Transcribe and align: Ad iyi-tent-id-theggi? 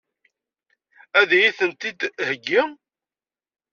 Ad 1.19 1.29
iyi-tent-id-theggi? 1.37 2.61